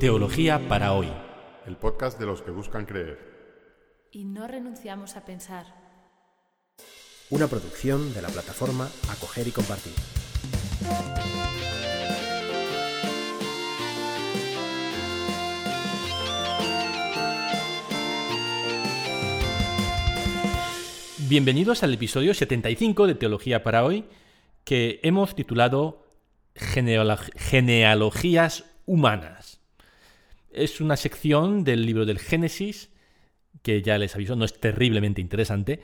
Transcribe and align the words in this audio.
Teología 0.00 0.68
para 0.68 0.92
hoy. 0.92 1.08
El 1.66 1.76
podcast 1.76 2.18
de 2.18 2.26
los 2.26 2.42
que 2.42 2.50
buscan 2.50 2.86
creer. 2.86 3.18
Y 4.12 4.24
no 4.24 4.46
renunciamos 4.46 5.16
a 5.16 5.24
pensar. 5.24 5.66
Una 7.30 7.46
producción 7.48 8.14
de 8.14 8.22
la 8.22 8.28
plataforma 8.28 8.88
Acoger 9.10 9.48
y 9.48 9.50
Compartir. 9.50 9.92
Bienvenidos 21.28 21.82
al 21.82 21.92
episodio 21.94 22.32
75 22.32 23.06
de 23.06 23.14
Teología 23.14 23.62
para 23.62 23.84
hoy, 23.84 24.04
que 24.64 25.00
hemos 25.02 25.34
titulado 25.34 26.06
Genealog- 26.54 27.30
Genealogías 27.36 28.64
Humanas. 28.86 29.57
Es 30.58 30.80
una 30.80 30.96
sección 30.96 31.62
del 31.62 31.86
libro 31.86 32.04
del 32.04 32.18
Génesis, 32.18 32.90
que 33.62 33.80
ya 33.80 33.96
les 33.96 34.16
aviso, 34.16 34.34
no 34.34 34.44
es 34.44 34.58
terriblemente 34.58 35.20
interesante, 35.20 35.80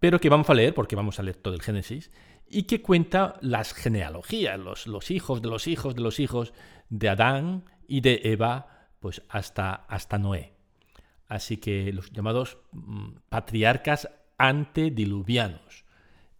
pero 0.00 0.18
que 0.18 0.28
vamos 0.28 0.50
a 0.50 0.54
leer, 0.54 0.74
porque 0.74 0.96
vamos 0.96 1.20
a 1.20 1.22
leer 1.22 1.36
todo 1.36 1.54
el 1.54 1.62
Génesis, 1.62 2.10
y 2.48 2.64
que 2.64 2.82
cuenta 2.82 3.38
las 3.40 3.72
genealogías, 3.72 4.58
los, 4.58 4.88
los 4.88 5.12
hijos 5.12 5.40
de 5.42 5.48
los 5.48 5.68
hijos 5.68 5.94
de 5.94 6.00
los 6.00 6.18
hijos 6.18 6.52
de 6.88 7.08
Adán 7.08 7.64
y 7.86 8.00
de 8.00 8.20
Eva, 8.24 8.88
pues 8.98 9.22
hasta, 9.28 9.72
hasta 9.74 10.18
Noé. 10.18 10.54
Así 11.28 11.58
que 11.58 11.92
los 11.92 12.10
llamados 12.10 12.58
mm, 12.72 13.10
patriarcas 13.28 14.10
antediluvianos. 14.38 15.84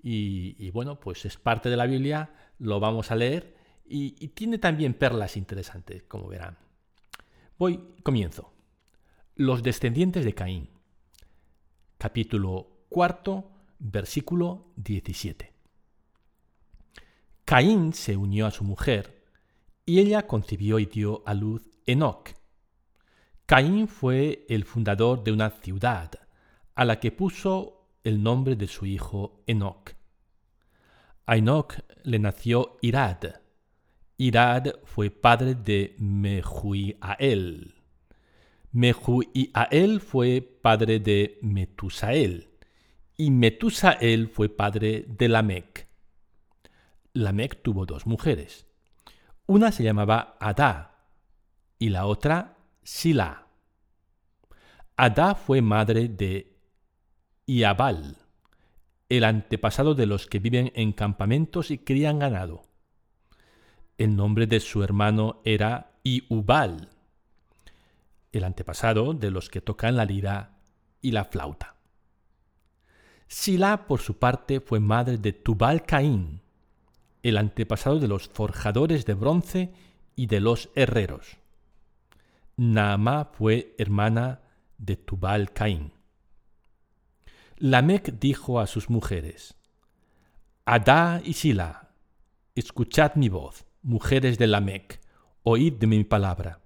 Y, 0.03 0.71
bueno, 0.71 0.99
pues 0.99 1.25
es 1.27 1.37
parte 1.37 1.69
de 1.69 1.77
la 1.77 1.87
Biblia, 1.87 2.31
lo 2.59 2.81
vamos 2.81 3.11
a 3.11 3.17
leer 3.17 3.55
y 3.85 4.29
tiene 4.29 4.57
también 4.57 4.95
perlas 4.95 5.37
interesantes, 5.37 6.05
como 6.05 6.27
verán. 6.27 6.57
Voy, 7.61 7.79
comienzo. 8.03 8.55
Los 9.35 9.63
descendientes 9.63 10.25
de 10.25 10.35
Caín. 10.35 10.71
Capítulo 11.99 12.87
cuarto, 12.89 13.51
versículo 13.79 14.73
17. 14.77 15.53
Caín 17.45 17.93
se 17.93 18.17
unió 18.17 18.47
a 18.47 18.51
su 18.51 18.65
mujer 18.65 19.27
y 19.85 19.99
ella 20.01 20.27
concibió 20.27 20.79
y 20.79 20.87
dio 20.87 21.23
a 21.27 21.35
luz 21.35 21.63
Enoc. 21.85 22.31
Caín 23.45 23.89
fue 23.89 24.47
el 24.49 24.65
fundador 24.65 25.23
de 25.23 25.33
una 25.33 25.51
ciudad 25.51 26.13
a 26.75 26.87
la 26.87 26.99
que 26.99 27.13
puso 27.13 27.91
el 28.05 28.23
nombre 28.23 28.57
de 28.57 28.69
su 28.69 28.87
hijo 28.87 29.43
Enoc. 29.47 29.93
A 31.27 31.37
Enoc 31.37 31.75
le 32.05 32.21
nació 32.21 32.79
Irad. 32.81 33.19
Irad 34.21 34.75
fue 34.85 35.09
padre 35.09 35.55
de 35.55 35.97
Mehuiael. 35.99 37.75
Mehuiael 38.71 40.01
fue 40.03 40.43
padre 40.43 41.01
de 41.01 41.39
Metusael. 41.41 42.51
Y 43.17 43.31
Metusael 43.31 44.29
fue 44.29 44.51
padre 44.51 45.07
de 45.09 45.27
Lamec. 45.27 45.89
Lamec 47.15 47.63
tuvo 47.63 47.87
dos 47.87 48.07
mujeres. 48.07 48.67
Una 49.47 49.73
se 49.73 49.85
llamaba 49.85 50.37
Adá 50.39 51.07
y 51.79 51.89
la 51.89 52.05
otra 52.05 52.59
Sila. 52.83 53.47
Adá 54.99 55.35
fue 55.35 55.63
madre 55.63 56.09
de 56.09 56.59
Iabal, 57.47 58.19
el 59.09 59.25
antepasado 59.25 59.95
de 59.95 60.05
los 60.05 60.27
que 60.27 60.41
viven 60.41 60.73
en 60.75 60.93
campamentos 60.93 61.71
y 61.71 61.79
crían 61.79 62.19
ganado. 62.19 62.70
El 64.01 64.17
nombre 64.17 64.47
de 64.47 64.61
su 64.61 64.83
hermano 64.83 65.43
era 65.45 65.93
Iubal, 66.05 66.89
el 68.33 68.45
antepasado 68.45 69.13
de 69.13 69.31
los 69.31 69.51
que 69.51 69.61
tocan 69.61 69.95
la 69.95 70.07
lira 70.07 70.57
y 71.03 71.11
la 71.11 71.27
flauta. 71.27 71.75
Sila, 73.29 73.87
por 73.87 74.01
su 74.01 74.19
parte, 74.19 74.61
fue 74.63 74.81
madre 74.81 75.19
de 75.19 75.35
Tubal 75.35 75.85
Caín, 75.85 76.41
el 77.23 77.37
antepasado 77.37 77.99
de 77.99 78.09
los 78.09 78.31
forjadores 78.31 79.05
de 79.05 79.13
bronce 79.13 79.75
y 80.17 80.29
de 80.29 80.41
los 80.41 80.71
herreros. 80.77 81.37
Naamá 82.57 83.27
fue 83.27 83.75
hermana 83.77 84.41
de 84.79 84.97
Tubal 84.97 85.53
Caín. 85.53 85.93
Lamec 87.59 88.19
dijo 88.19 88.61
a 88.61 88.67
sus 88.67 88.89
mujeres, 88.89 89.57
Adá 90.65 91.21
y 91.23 91.35
Sila, 91.35 91.91
escuchad 92.55 93.17
mi 93.17 93.29
voz, 93.29 93.67
mujeres 93.83 94.39
de 94.39 94.47
Lamec, 94.47 95.01
oíd 95.43 95.75
de 95.75 95.87
mi 95.87 96.05
palabra. 96.05 96.61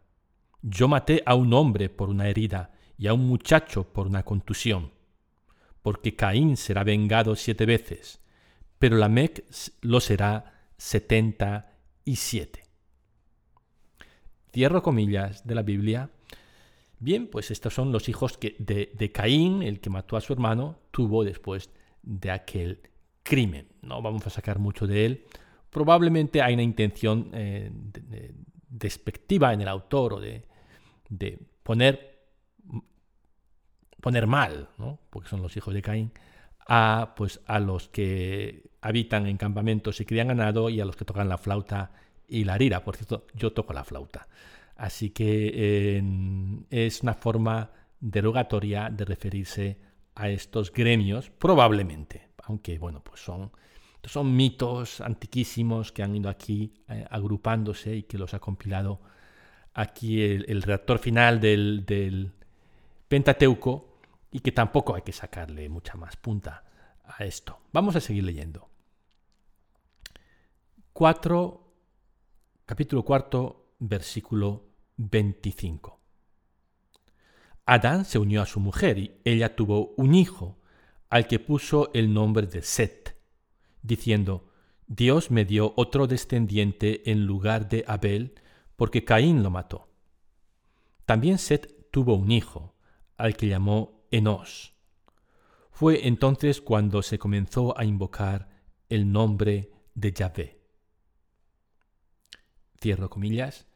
Yo 0.62 0.88
maté 0.88 1.22
a 1.26 1.34
un 1.34 1.52
hombre 1.52 1.88
por 1.88 2.08
una 2.08 2.28
herida 2.28 2.72
y 2.98 3.06
a 3.06 3.14
un 3.14 3.26
muchacho 3.26 3.92
por 3.92 4.06
una 4.06 4.22
contusión, 4.22 4.92
porque 5.82 6.16
Caín 6.16 6.56
será 6.56 6.84
vengado 6.84 7.36
siete 7.36 7.66
veces, 7.66 8.20
pero 8.78 8.96
Lamec 8.96 9.44
lo 9.82 10.00
será 10.00 10.68
setenta 10.76 11.76
y 12.04 12.16
siete. 12.16 12.64
Cierro 14.52 14.82
comillas 14.82 15.46
de 15.46 15.54
la 15.54 15.62
Biblia. 15.62 16.10
Bien, 16.98 17.26
pues 17.26 17.50
estos 17.50 17.74
son 17.74 17.92
los 17.92 18.08
hijos 18.08 18.38
que 18.38 18.56
de, 18.58 18.92
de, 18.94 19.12
Caín, 19.12 19.62
el 19.62 19.80
que 19.80 19.90
mató 19.90 20.16
a 20.16 20.20
su 20.20 20.32
hermano, 20.32 20.78
tuvo 20.90 21.24
después 21.24 21.70
de 22.02 22.30
aquel 22.30 22.80
crimen. 23.22 23.68
No 23.82 24.00
vamos 24.00 24.26
a 24.26 24.30
sacar 24.30 24.58
mucho 24.58 24.86
de 24.86 25.06
él. 25.06 25.24
Probablemente 25.74 26.40
hay 26.40 26.54
una 26.54 26.62
intención 26.62 27.30
eh, 27.32 27.68
de, 27.72 28.00
de, 28.02 28.34
despectiva 28.68 29.52
en 29.52 29.60
el 29.60 29.66
autor 29.66 30.12
o 30.12 30.20
de, 30.20 30.46
poner, 31.64 32.28
poner 34.00 34.28
mal, 34.28 34.68
¿no? 34.78 35.00
porque 35.10 35.28
son 35.28 35.42
los 35.42 35.56
hijos 35.56 35.74
de 35.74 35.82
Caín, 35.82 36.12
a, 36.68 37.14
pues, 37.16 37.40
a 37.46 37.58
los 37.58 37.88
que 37.88 38.70
habitan 38.82 39.26
en 39.26 39.36
campamentos 39.36 40.00
y 40.00 40.04
crían 40.04 40.28
ganado 40.28 40.70
y 40.70 40.80
a 40.80 40.84
los 40.84 40.94
que 40.94 41.04
tocan 41.04 41.28
la 41.28 41.38
flauta 41.38 41.90
y 42.28 42.44
la 42.44 42.56
lira. 42.56 42.84
Por 42.84 42.94
cierto, 42.94 43.26
yo 43.34 43.52
toco 43.52 43.72
la 43.72 43.82
flauta. 43.82 44.28
Así 44.76 45.10
que 45.10 46.00
es 46.70 47.02
una 47.02 47.14
forma 47.14 47.72
derogatoria 47.98 48.90
de 48.90 49.04
referirse 49.04 49.78
a 50.14 50.28
estos 50.28 50.72
gremios, 50.72 51.30
probablemente, 51.30 52.28
aunque 52.44 52.78
bueno, 52.78 53.02
pues 53.02 53.20
son, 53.24 53.50
son 54.06 54.34
mitos 54.34 55.00
antiquísimos 55.00 55.92
que 55.92 56.02
han 56.02 56.14
ido 56.14 56.28
aquí 56.28 56.72
eh, 56.88 57.06
agrupándose 57.10 57.96
y 57.96 58.02
que 58.04 58.18
los 58.18 58.34
ha 58.34 58.38
compilado 58.38 59.00
aquí 59.72 60.22
el, 60.22 60.44
el 60.48 60.62
redactor 60.62 60.98
final 60.98 61.40
del, 61.40 61.84
del, 61.86 62.32
Pentateuco 63.08 64.00
y 64.30 64.40
que 64.40 64.52
tampoco 64.52 64.94
hay 64.94 65.02
que 65.02 65.12
sacarle 65.12 65.68
mucha 65.68 65.94
más 65.94 66.16
punta 66.16 66.64
a 67.04 67.24
esto. 67.24 67.60
Vamos 67.72 67.94
a 67.96 68.00
seguir 68.00 68.24
leyendo. 68.24 68.68
4, 70.92 71.74
capítulo 72.66 73.04
cuarto, 73.04 73.74
versículo 73.78 74.64
25. 74.96 76.00
Adán 77.66 78.04
se 78.04 78.18
unió 78.18 78.42
a 78.42 78.46
su 78.46 78.60
mujer 78.60 78.98
y 78.98 79.20
ella 79.24 79.54
tuvo 79.54 79.94
un 79.96 80.14
hijo, 80.14 80.58
al 81.08 81.26
que 81.26 81.38
puso 81.38 81.90
el 81.94 82.12
nombre 82.12 82.46
de 82.46 82.62
Set, 82.62 83.13
diciendo, 83.84 84.48
Dios 84.88 85.30
me 85.30 85.44
dio 85.44 85.72
otro 85.76 86.08
descendiente 86.08 87.10
en 87.10 87.26
lugar 87.26 87.68
de 87.68 87.84
Abel, 87.86 88.34
porque 88.74 89.04
Caín 89.04 89.42
lo 89.42 89.50
mató. 89.50 89.88
También 91.06 91.38
Set 91.38 91.90
tuvo 91.92 92.14
un 92.14 92.32
hijo, 92.32 92.74
al 93.16 93.36
que 93.36 93.46
llamó 93.46 94.06
Enos. 94.10 94.74
Fue 95.70 96.08
entonces 96.08 96.60
cuando 96.60 97.02
se 97.02 97.18
comenzó 97.18 97.78
a 97.78 97.84
invocar 97.84 98.48
el 98.88 99.12
nombre 99.12 99.70
de 99.94 100.12
Yahvé. 100.12 100.60
Cierro 102.80 103.08
comillas. 103.10 103.66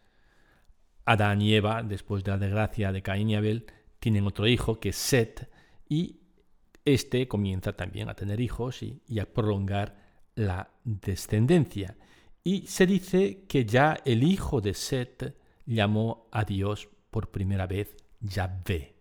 Adán 1.05 1.41
y 1.41 1.55
Eva, 1.55 1.83
después 1.83 2.25
de 2.25 2.33
la 2.33 2.39
desgracia 2.39 2.93
de 2.93 3.03
Caín 3.03 3.31
y 3.31 3.37
Abel, 3.37 3.67
tienen 4.01 4.27
otro 4.27 4.47
hijo 4.47 4.79
que 4.81 4.91
es 4.91 4.97
Set, 4.97 5.51
y 5.89 6.21
este 6.93 7.29
comienza 7.29 7.75
también 7.75 8.09
a 8.09 8.15
tener 8.15 8.41
hijos 8.41 8.83
y, 8.83 9.19
a 9.19 9.27
prolongar 9.27 9.97
la 10.35 10.71
descendencia. 10.85 11.97
Y 12.43 12.67
se 12.67 12.87
dice 12.87 13.45
que 13.49 13.65
ya 13.65 13.99
el 14.05 14.23
hijo 14.23 14.61
de 14.61 14.75
Set 14.75 15.37
llamó 15.67 16.29
a 16.33 16.45
Dios 16.45 16.89
por 17.11 17.31
primera 17.31 17.67
vez 17.67 17.95
Yahvé. 18.21 18.95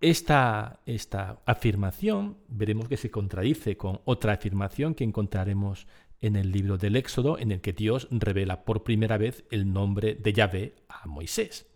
Esta, 0.00 0.80
esta 0.84 1.42
afirmación 1.46 2.38
veremos 2.48 2.88
que 2.88 2.96
se 2.96 3.10
contradice 3.10 3.76
con 3.76 4.00
otra 4.04 4.32
afirmación 4.32 4.94
que 4.94 5.04
encontraremos 5.04 5.86
en 6.20 6.36
el 6.36 6.52
libro 6.52 6.76
del 6.76 6.96
Éxodo, 6.96 7.38
en 7.38 7.50
el 7.52 7.60
que 7.60 7.72
Dios 7.72 8.08
revela 8.10 8.64
por 8.64 8.82
primera 8.82 9.16
vez 9.16 9.44
el 9.50 9.72
nombre 9.72 10.14
de 10.14 10.32
Yahvé 10.32 10.74
a 10.88 11.06
Moisés. 11.06 11.71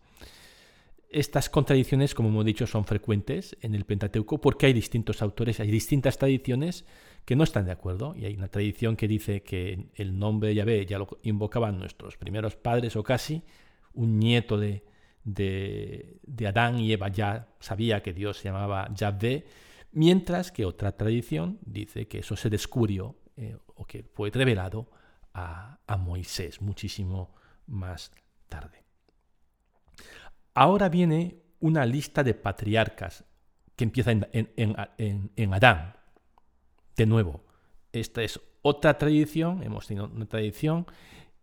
Estas 1.08 1.48
contradicciones, 1.48 2.14
como 2.14 2.28
hemos 2.28 2.44
dicho, 2.44 2.66
son 2.66 2.84
frecuentes 2.84 3.56
en 3.60 3.74
el 3.74 3.84
Pentateuco 3.84 4.40
porque 4.40 4.66
hay 4.66 4.72
distintos 4.72 5.22
autores, 5.22 5.60
hay 5.60 5.70
distintas 5.70 6.18
tradiciones 6.18 6.84
que 7.24 7.36
no 7.36 7.44
están 7.44 7.66
de 7.66 7.72
acuerdo. 7.72 8.14
Y 8.16 8.24
hay 8.24 8.34
una 8.34 8.48
tradición 8.48 8.96
que 8.96 9.08
dice 9.08 9.42
que 9.42 9.88
el 9.94 10.18
nombre 10.18 10.50
de 10.50 10.56
Yahvé 10.56 10.86
ya 10.86 10.98
lo 10.98 11.08
invocaban 11.22 11.78
nuestros 11.78 12.16
primeros 12.16 12.56
padres 12.56 12.96
o 12.96 13.02
casi 13.02 13.42
un 13.94 14.18
nieto 14.18 14.58
de, 14.58 14.84
de, 15.26 16.46
Adán 16.46 16.78
y 16.78 16.92
Eva 16.92 17.08
ya 17.08 17.48
sabía 17.58 18.02
que 18.02 18.12
Dios 18.12 18.38
se 18.38 18.44
llamaba 18.44 18.88
Yahvé, 18.94 19.46
mientras 19.92 20.52
que 20.52 20.64
otra 20.64 20.92
tradición 20.92 21.58
dice 21.62 22.06
que 22.06 22.18
eso 22.20 22.36
se 22.36 22.48
descubrió 22.48 23.16
eh, 23.36 23.56
o 23.74 23.84
que 23.84 24.04
fue 24.04 24.30
revelado 24.30 24.88
a, 25.34 25.78
Moisés 25.98 26.60
muchísimo 26.60 27.34
más 27.66 28.12
tarde. 28.48 28.85
Ahora 30.56 30.88
viene 30.88 31.42
una 31.60 31.84
lista 31.84 32.24
de 32.24 32.32
patriarcas 32.32 33.26
que 33.76 33.84
empieza 33.84 34.10
en, 34.10 34.26
en, 34.56 35.52
Adán. 35.52 35.96
De 36.96 37.04
nuevo, 37.04 37.44
esta 37.92 38.22
es 38.22 38.40
otra 38.62 38.96
tradición, 38.96 39.62
hemos 39.62 39.86
tenido 39.86 40.06
una 40.06 40.24
tradición 40.24 40.86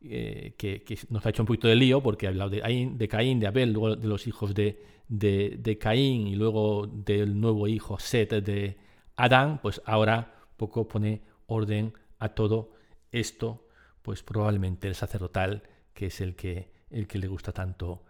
eh, 0.02 0.56
que, 0.58 0.84
nos 1.10 1.24
ha 1.24 1.30
hecho 1.30 1.44
un 1.44 1.46
poquito 1.46 1.68
de 1.68 1.76
lío 1.76 2.02
porque 2.02 2.26
ha 2.26 2.30
hablado 2.30 2.50
de, 2.50 2.92
de 2.92 3.08
Caín, 3.08 3.40
de 3.40 3.46
Abel, 3.46 3.72
luego 3.72 3.96
de 3.96 4.08
los 4.08 4.26
hijos 4.26 4.56
de, 4.56 4.84
de, 5.08 5.78
Caín 5.78 6.26
y 6.26 6.36
luego 6.36 6.88
del 6.88 7.40
nuevo 7.40 7.68
hijo 7.68 8.00
Set 8.00 8.32
de 8.44 8.80
Adán, 9.16 9.60
pues 9.62 9.80
ahora 9.86 10.34
poco 10.58 10.88
pone 10.88 11.22
orden 11.46 11.94
a 12.18 12.30
todo 12.30 12.72
esto, 13.12 13.68
pues 14.02 14.24
probablemente 14.24 14.88
el 14.88 14.96
sacerdotal, 14.96 15.62
que 15.94 16.08
es 16.08 16.20
el 16.20 16.36
que, 16.36 16.72
el 16.90 17.06
que 17.08 17.20
le 17.20 17.28
gusta 17.28 17.52
tanto 17.52 18.06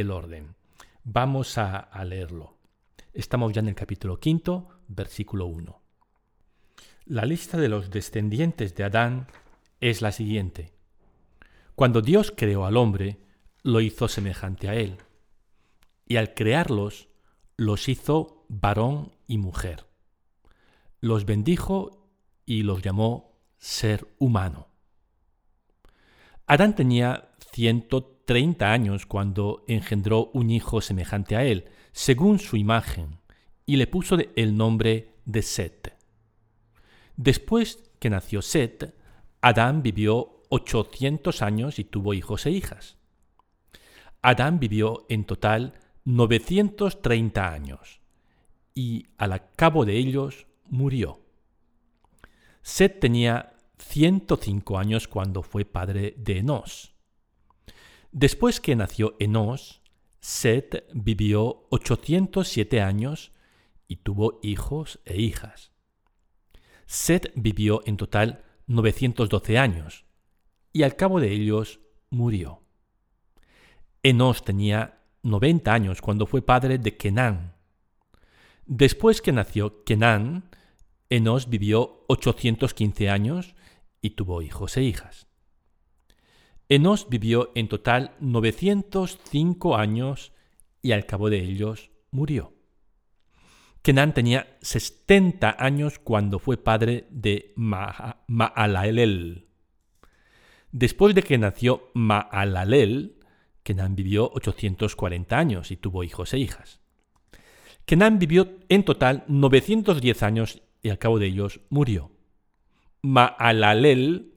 el 0.00 0.10
orden. 0.10 0.54
Vamos 1.04 1.58
a, 1.58 1.90
leerlo. 2.04 2.58
Estamos 3.12 3.52
ya 3.52 3.60
en 3.60 3.68
el 3.68 3.74
capítulo 3.74 4.20
quinto, 4.20 4.68
versículo 4.88 5.46
1. 5.46 5.80
La 7.06 7.24
lista 7.24 7.56
de 7.58 7.68
los 7.68 7.90
descendientes 7.90 8.74
de 8.74 8.84
Adán 8.84 9.26
es 9.80 10.02
la 10.02 10.12
siguiente. 10.12 10.72
Cuando 11.74 12.02
Dios 12.02 12.32
creó 12.36 12.66
al 12.66 12.76
hombre, 12.76 13.18
lo 13.62 13.80
hizo 13.80 14.08
semejante 14.08 14.68
a 14.68 14.74
él, 14.74 14.98
y 16.06 16.16
al 16.16 16.34
crearlos, 16.34 17.08
los 17.56 17.88
hizo 17.88 18.44
varón 18.48 19.12
y 19.26 19.38
mujer. 19.38 19.86
Los 21.00 21.24
bendijo 21.24 22.12
y 22.44 22.62
los 22.62 22.82
llamó 22.82 23.40
ser 23.58 24.06
humano. 24.18 24.68
Adán 26.46 26.74
tenía 26.74 27.30
130 27.52 28.17
años 28.60 29.06
cuando 29.06 29.64
engendró 29.66 30.30
un 30.34 30.50
hijo 30.50 30.80
semejante 30.80 31.36
a 31.36 31.44
él, 31.44 31.64
según 31.92 32.38
su 32.38 32.56
imagen, 32.56 33.18
y 33.64 33.76
le 33.76 33.86
puso 33.86 34.16
el 34.36 34.56
nombre 34.56 35.14
de 35.24 35.42
Set. 35.42 35.96
Después 37.16 37.90
que 37.98 38.10
nació 38.10 38.42
Set, 38.42 38.94
Adán 39.40 39.82
vivió 39.82 40.42
800 40.50 41.42
años 41.42 41.78
y 41.78 41.84
tuvo 41.84 42.14
hijos 42.14 42.46
e 42.46 42.50
hijas. 42.50 42.96
Adán 44.22 44.58
vivió 44.58 45.06
en 45.08 45.24
total 45.24 45.74
930 46.04 47.52
años 47.52 48.00
y 48.74 49.06
al 49.16 49.50
cabo 49.56 49.84
de 49.84 49.96
ellos 49.96 50.46
murió. 50.66 51.20
Set 52.62 53.00
tenía 53.00 53.54
105 53.78 54.78
años 54.78 55.08
cuando 55.08 55.42
fue 55.42 55.64
padre 55.64 56.14
de 56.16 56.38
Enos. 56.38 56.97
Después 58.12 58.60
que 58.60 58.74
nació 58.74 59.16
Enos, 59.18 59.82
Set 60.20 60.88
vivió 60.94 61.66
807 61.70 62.80
años 62.80 63.32
y 63.86 63.96
tuvo 63.96 64.40
hijos 64.42 65.00
e 65.04 65.20
hijas. 65.20 65.72
Set 66.86 67.32
vivió 67.36 67.82
en 67.86 67.96
total 67.96 68.44
912 68.66 69.58
años 69.58 70.06
y 70.72 70.82
al 70.82 70.96
cabo 70.96 71.20
de 71.20 71.32
ellos 71.32 71.80
murió. 72.10 72.62
Enos 74.02 74.44
tenía 74.44 75.02
90 75.22 75.72
años 75.72 76.00
cuando 76.00 76.26
fue 76.26 76.42
padre 76.42 76.78
de 76.78 76.96
Kenán. 76.96 77.56
Después 78.64 79.20
que 79.20 79.32
nació 79.32 79.84
Kenán, 79.84 80.50
Enos 81.10 81.48
vivió 81.48 82.04
815 82.08 83.10
años 83.10 83.54
y 84.00 84.10
tuvo 84.10 84.42
hijos 84.42 84.76
e 84.76 84.82
hijas. 84.82 85.27
Enos 86.68 87.08
vivió 87.08 87.50
en 87.54 87.68
total 87.68 88.14
905 88.20 89.76
años 89.76 90.32
y 90.82 90.92
al 90.92 91.06
cabo 91.06 91.30
de 91.30 91.38
ellos 91.38 91.90
murió. 92.10 92.52
Kenán 93.80 94.12
tenía 94.12 94.58
70 94.60 95.56
años 95.58 95.98
cuando 95.98 96.38
fue 96.38 96.58
padre 96.58 97.06
de 97.10 97.54
Maalalel. 97.56 99.46
Después 100.70 101.14
de 101.14 101.22
que 101.22 101.38
nació 101.38 101.90
Maalalel, 101.94 103.18
Kenán 103.62 103.96
vivió 103.96 104.30
840 104.34 105.38
años 105.38 105.70
y 105.70 105.78
tuvo 105.78 106.04
hijos 106.04 106.34
e 106.34 106.38
hijas. 106.38 106.80
Kenán 107.86 108.18
vivió 108.18 108.58
en 108.68 108.84
total 108.84 109.24
910 109.28 110.22
años 110.22 110.62
y 110.82 110.90
al 110.90 110.98
cabo 110.98 111.18
de 111.18 111.26
ellos 111.28 111.60
murió. 111.70 112.10
Maalalel 113.00 114.34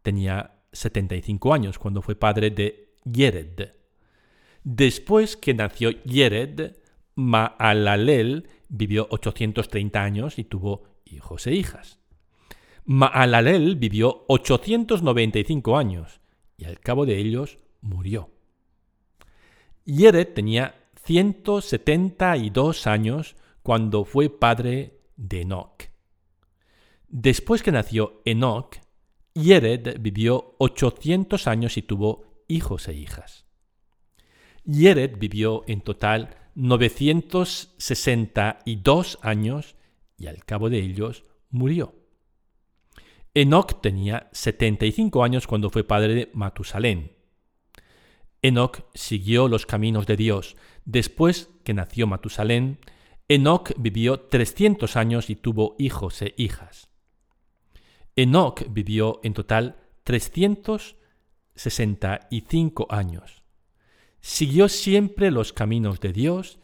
tenía 0.00 0.55
75 0.76 1.52
años 1.52 1.78
cuando 1.78 2.02
fue 2.02 2.14
padre 2.14 2.50
de 2.50 2.94
Yered. 3.04 3.72
Después 4.64 5.36
que 5.36 5.54
nació 5.54 5.90
Yered, 5.90 6.76
Maalalel 7.14 8.48
vivió 8.68 9.06
830 9.10 10.02
años 10.02 10.38
y 10.38 10.44
tuvo 10.44 10.84
hijos 11.04 11.46
e 11.46 11.54
hijas. 11.54 11.98
Maalalel 12.84 13.76
vivió 13.76 14.24
895 14.28 15.76
años 15.76 16.20
y 16.56 16.64
al 16.64 16.80
cabo 16.80 17.06
de 17.06 17.18
ellos 17.18 17.58
murió. 17.80 18.30
Yered 19.84 20.34
tenía 20.34 20.74
172 21.04 22.86
años 22.86 23.36
cuando 23.62 24.04
fue 24.04 24.30
padre 24.30 25.00
de 25.16 25.42
Enoch. 25.42 25.84
Después 27.08 27.62
que 27.62 27.72
nació 27.72 28.20
Enoch, 28.24 28.76
Yered 29.36 30.00
vivió 30.00 30.56
800 30.58 31.46
años 31.46 31.76
y 31.76 31.82
tuvo 31.82 32.24
hijos 32.48 32.88
e 32.88 32.94
hijas. 32.94 33.44
Yered 34.64 35.18
vivió 35.18 35.62
en 35.66 35.82
total 35.82 36.38
962 36.54 39.18
años 39.20 39.76
y 40.16 40.28
al 40.28 40.42
cabo 40.46 40.70
de 40.70 40.78
ellos 40.78 41.24
murió. 41.50 41.94
Enoch 43.34 43.82
tenía 43.82 44.30
75 44.32 45.22
años 45.22 45.46
cuando 45.46 45.68
fue 45.68 45.84
padre 45.84 46.14
de 46.14 46.30
Matusalén. 46.32 47.12
Enoch 48.40 48.86
siguió 48.94 49.48
los 49.48 49.66
caminos 49.66 50.06
de 50.06 50.16
Dios. 50.16 50.56
Después 50.86 51.50
que 51.62 51.74
nació 51.74 52.06
Matusalén, 52.06 52.78
Enoch 53.28 53.74
vivió 53.76 54.18
300 54.18 54.96
años 54.96 55.28
y 55.28 55.36
tuvo 55.36 55.76
hijos 55.78 56.22
e 56.22 56.32
hijas. 56.38 56.88
Enoch 58.16 58.64
vivió 58.70 59.20
en 59.22 59.34
total 59.34 59.76
365 60.04 62.86
años. 62.88 63.42
Siguió 64.20 64.70
siempre 64.70 65.30
los 65.30 65.52
caminos 65.52 66.00
de 66.00 66.14
Dios 66.14 66.58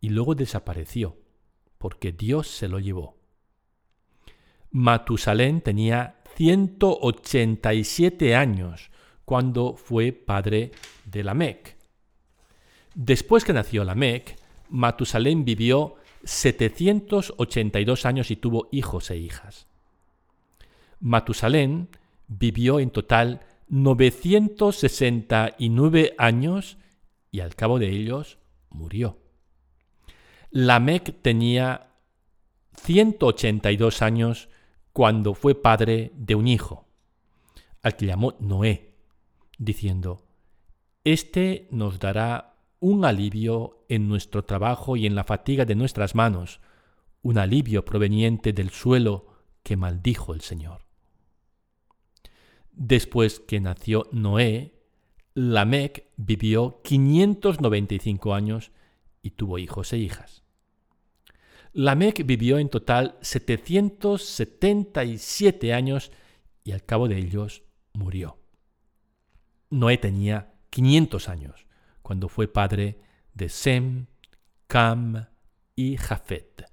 y 0.00 0.08
luego 0.08 0.34
desapareció, 0.34 1.16
porque 1.78 2.10
Dios 2.10 2.48
se 2.48 2.66
lo 2.66 2.80
llevó. 2.80 3.16
Matusalén 4.72 5.60
tenía 5.60 6.16
187 6.36 8.34
años 8.34 8.90
cuando 9.24 9.76
fue 9.76 10.10
padre 10.12 10.72
de 11.04 11.22
Lamec. 11.22 11.76
Después 12.94 13.44
que 13.44 13.52
nació 13.52 13.84
Lamec, 13.84 14.36
Matusalén 14.68 15.44
vivió 15.44 15.94
782 16.24 18.04
años 18.04 18.32
y 18.32 18.36
tuvo 18.36 18.68
hijos 18.72 19.12
e 19.12 19.16
hijas. 19.16 19.67
Matusalén 21.00 21.88
vivió 22.26 22.80
en 22.80 22.90
total 22.90 23.42
969 23.68 26.14
años 26.18 26.78
y 27.30 27.40
al 27.40 27.54
cabo 27.54 27.78
de 27.78 27.90
ellos 27.90 28.38
murió. 28.70 29.18
Lamec 30.50 31.20
tenía 31.22 31.88
182 32.82 34.02
años 34.02 34.48
cuando 34.92 35.34
fue 35.34 35.54
padre 35.54 36.12
de 36.14 36.34
un 36.34 36.48
hijo, 36.48 36.86
al 37.82 37.96
que 37.96 38.06
llamó 38.06 38.34
Noé, 38.40 38.94
diciendo, 39.58 40.24
Este 41.04 41.68
nos 41.70 41.98
dará 41.98 42.56
un 42.80 43.04
alivio 43.04 43.84
en 43.88 44.08
nuestro 44.08 44.44
trabajo 44.44 44.96
y 44.96 45.06
en 45.06 45.14
la 45.14 45.24
fatiga 45.24 45.64
de 45.64 45.74
nuestras 45.74 46.14
manos, 46.14 46.60
un 47.22 47.38
alivio 47.38 47.84
proveniente 47.84 48.52
del 48.52 48.70
suelo 48.70 49.26
que 49.62 49.76
maldijo 49.76 50.34
el 50.34 50.40
Señor. 50.40 50.87
Después 52.80 53.40
que 53.40 53.58
nació 53.58 54.06
Noé, 54.12 54.72
Lamec 55.34 56.12
vivió 56.16 56.80
595 56.84 58.34
años 58.34 58.70
y 59.20 59.32
tuvo 59.32 59.58
hijos 59.58 59.92
e 59.92 59.98
hijas. 59.98 60.44
Lamec 61.72 62.24
vivió 62.24 62.60
en 62.60 62.68
total 62.68 63.18
777 63.20 65.74
años 65.74 66.12
y 66.62 66.70
al 66.70 66.84
cabo 66.84 67.08
de 67.08 67.18
ellos 67.18 67.64
murió. 67.94 68.38
Noé 69.70 69.98
tenía 69.98 70.54
500 70.70 71.28
años 71.28 71.66
cuando 72.02 72.28
fue 72.28 72.46
padre 72.46 73.00
de 73.34 73.48
Sem, 73.48 74.06
Cam 74.68 75.26
y 75.74 75.96
Jafet. 75.96 76.70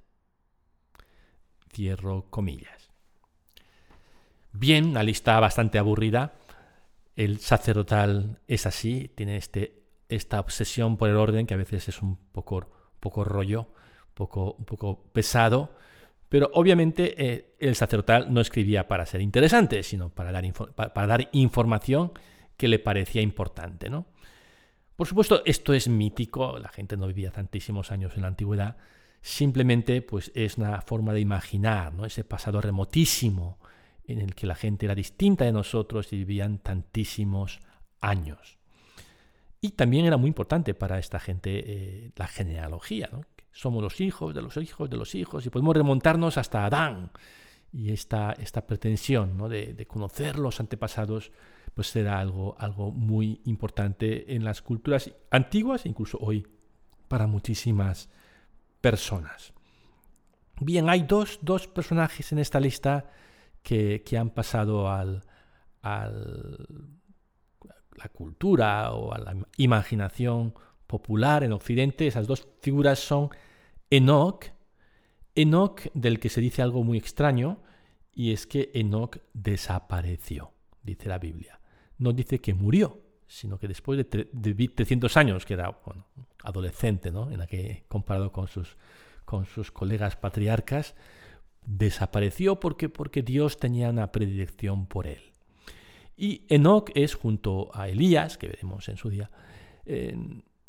Cierro 1.73 2.29
comillas. 2.29 2.74
Bien, 4.57 4.93
la 4.93 5.03
lista 5.03 5.37
bastante 5.41 5.77
aburrida. 5.77 6.33
El 7.17 7.39
sacerdotal 7.39 8.39
es 8.47 8.65
así, 8.65 9.11
tiene 9.13 9.35
este, 9.35 9.83
esta 10.07 10.39
obsesión 10.39 10.95
por 10.95 11.09
el 11.09 11.17
orden 11.17 11.45
que 11.45 11.53
a 11.53 11.57
veces 11.57 11.89
es 11.89 12.01
un 12.01 12.15
poco, 12.31 12.69
poco 13.01 13.25
rollo, 13.25 13.67
poco, 14.13 14.53
un 14.53 14.63
poco 14.63 15.03
pesado, 15.11 15.75
pero 16.29 16.49
obviamente 16.53 17.15
eh, 17.17 17.55
el 17.59 17.75
sacerdotal 17.75 18.33
no 18.33 18.39
escribía 18.39 18.87
para 18.87 19.05
ser 19.05 19.21
interesante, 19.21 19.83
sino 19.83 20.09
para 20.09 20.31
dar, 20.31 20.45
para 20.73 21.07
dar 21.07 21.29
información 21.33 22.13
que 22.55 22.69
le 22.69 22.79
parecía 22.79 23.21
importante. 23.21 23.89
¿no? 23.89 24.05
Por 24.95 25.07
supuesto, 25.07 25.41
esto 25.45 25.73
es 25.73 25.89
mítico, 25.89 26.59
la 26.59 26.69
gente 26.69 26.95
no 26.95 27.07
vivía 27.07 27.31
tantísimos 27.31 27.91
años 27.91 28.13
en 28.15 28.21
la 28.21 28.29
antigüedad, 28.29 28.77
simplemente 29.21 30.01
pues, 30.01 30.31
es 30.33 30.57
una 30.57 30.81
forma 30.81 31.11
de 31.13 31.19
imaginar 31.19 31.93
¿no? 31.93 32.05
ese 32.05 32.23
pasado 32.23 32.61
remotísimo 32.61 33.59
en 34.07 34.19
el 34.19 34.35
que 34.35 34.47
la 34.47 34.55
gente 34.55 34.85
era 34.85 34.95
distinta 34.95 35.45
de 35.45 35.51
nosotros 35.51 36.11
y 36.13 36.17
vivían 36.17 36.59
tantísimos 36.59 37.59
años. 38.01 38.59
Y 39.61 39.71
también 39.71 40.05
era 40.05 40.17
muy 40.17 40.27
importante 40.27 40.73
para 40.73 40.99
esta 40.99 41.19
gente 41.19 41.63
eh, 41.65 42.11
la 42.15 42.27
genealogía. 42.27 43.09
¿no? 43.11 43.21
Somos 43.51 43.81
los 43.81 43.99
hijos 44.01 44.35
de 44.35 44.41
los 44.41 44.57
hijos 44.57 44.89
de 44.89 44.97
los 44.97 45.15
hijos 45.15 45.45
y 45.45 45.49
podemos 45.49 45.75
remontarnos 45.75 46.37
hasta 46.37 46.65
Adán. 46.65 47.11
Y 47.71 47.91
esta, 47.91 48.31
esta 48.33 48.65
pretensión 48.65 49.37
¿no? 49.37 49.49
de, 49.49 49.85
conocer 49.87 50.37
los 50.37 50.59
antepasados 50.59 51.31
pues 51.73 51.87
será 51.87 52.19
algo, 52.19 52.55
algo 52.57 52.91
muy 52.91 53.41
importante 53.45 54.33
en 54.33 54.45
las 54.45 54.61
culturas 54.61 55.11
antiguas, 55.29 55.85
incluso 55.85 56.17
hoy, 56.21 56.47
para 57.09 57.27
muchísimas 57.27 58.09
personas. 58.79 59.53
Bien, 60.61 60.89
hay 60.89 61.03
dos, 61.03 61.39
personajes 61.73 62.31
en 62.31 62.39
esta 62.39 62.59
lista 62.59 63.11
que, 63.65 64.17
han 64.17 64.29
pasado 64.29 64.89
al, 64.89 65.23
a 65.81 66.09
la 67.95 68.09
cultura 68.13 68.93
o 68.93 69.13
a 69.13 69.17
la 69.17 69.35
imaginación 69.57 70.53
popular 70.87 71.43
en 71.43 71.51
Occidente. 71.51 72.07
Esas 72.07 72.27
dos 72.27 72.47
figuras 72.61 72.99
son 72.99 73.29
Enoch, 73.89 74.45
Enoch 75.35 75.81
del 75.93 76.19
que 76.19 76.29
se 76.29 76.39
dice 76.39 76.61
algo 76.61 76.83
muy 76.83 76.97
extraño, 76.97 77.61
y 78.13 78.31
es 78.31 78.47
que 78.47 78.71
Enoch 78.73 79.17
desapareció, 79.33 80.53
dice 80.83 81.09
la 81.09 81.19
Biblia 81.19 81.59
no 81.97 82.13
dice 82.13 82.39
que 82.39 82.53
murió, 82.53 83.01
sino 83.27 83.57
que 83.57 83.67
después 83.67 83.97
de, 83.97 84.05
300 84.05 85.17
años, 85.17 85.45
que 85.45 85.53
era 85.53 85.77
adolescente, 86.43 87.11
¿no? 87.11 87.29
en 87.31 87.83
comparado 87.87 88.31
con 88.31 88.47
sus 88.47 89.71
colegas 89.71 90.15
patriarcas, 90.15 90.95
desapareció 91.65 92.59
porque, 92.59 92.89
porque 92.89 93.21
Dios 93.21 93.57
tenía 93.57 93.89
una 93.89 94.11
predilección 94.11 94.87
por 94.87 95.07
él. 95.07 95.21
Y 96.17 96.43
Enoch 96.47 96.91
es, 96.95 97.15
junto 97.15 97.69
a 97.73 97.89
Elías, 97.89 98.37
que 98.37 98.47
veremos 98.47 98.87
en 98.87 98.97
su 98.97 99.09
día, 99.09 99.29